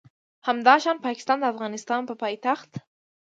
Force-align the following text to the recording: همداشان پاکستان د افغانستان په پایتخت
همداشان 0.47 0.97
پاکستان 1.05 1.37
د 1.39 1.45
افغانستان 1.53 2.01
په 2.09 2.13
پایتخت 2.21 2.71